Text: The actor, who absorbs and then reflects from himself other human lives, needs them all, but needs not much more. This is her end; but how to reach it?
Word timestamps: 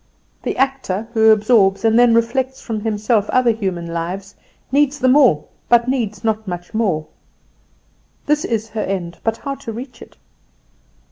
The 0.41 0.57
actor, 0.57 1.07
who 1.13 1.29
absorbs 1.29 1.85
and 1.85 1.99
then 1.99 2.15
reflects 2.15 2.59
from 2.59 2.79
himself 2.81 3.29
other 3.29 3.51
human 3.51 3.85
lives, 3.85 4.33
needs 4.71 4.97
them 4.97 5.15
all, 5.15 5.49
but 5.69 5.87
needs 5.87 6.23
not 6.23 6.47
much 6.47 6.73
more. 6.73 7.05
This 8.25 8.43
is 8.43 8.69
her 8.69 8.81
end; 8.81 9.19
but 9.23 9.37
how 9.37 9.53
to 9.57 9.71
reach 9.71 10.01
it? 10.01 10.17